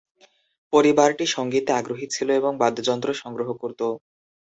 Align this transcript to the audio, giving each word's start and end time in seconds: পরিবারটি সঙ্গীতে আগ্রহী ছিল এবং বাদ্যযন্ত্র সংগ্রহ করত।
পরিবারটি 0.73 1.25
সঙ্গীতে 1.35 1.71
আগ্রহী 1.73 2.07
ছিল 2.11 2.27
এবং 2.39 2.51
বাদ্যযন্ত্র 2.61 3.09
সংগ্রহ 3.21 3.49
করত। 3.61 3.81